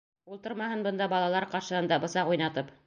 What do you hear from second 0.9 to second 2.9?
балалар ҡаршыһында бысаҡ уйнатып.